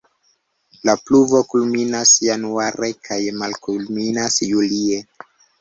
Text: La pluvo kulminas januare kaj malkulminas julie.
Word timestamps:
La 0.89 0.95
pluvo 1.09 1.41
kulminas 1.51 2.15
januare 2.29 2.91
kaj 3.11 3.21
malkulminas 3.43 4.43
julie. 4.55 5.07